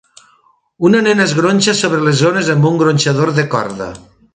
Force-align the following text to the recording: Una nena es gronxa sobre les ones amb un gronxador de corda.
Una 0.89 1.01
nena 1.09 1.23
es 1.29 1.35
gronxa 1.41 1.77
sobre 1.83 2.03
les 2.09 2.25
ones 2.33 2.53
amb 2.57 2.69
un 2.73 2.85
gronxador 2.85 3.39
de 3.41 3.49
corda. 3.57 3.97